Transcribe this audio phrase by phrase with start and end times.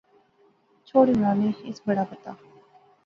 [0.87, 2.31] چھوڑ عمرانے، اس بڑا پتہ